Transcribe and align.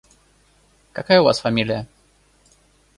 Какая 0.93 1.21
у 1.21 1.25
вас 1.25 1.41
фамилия? 1.41 1.87